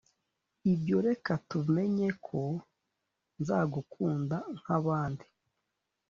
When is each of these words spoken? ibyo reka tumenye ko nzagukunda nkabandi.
ibyo 0.73 0.97
reka 1.07 1.31
tumenye 1.49 2.07
ko 2.25 2.41
nzagukunda 3.39 4.37
nkabandi. 4.59 5.25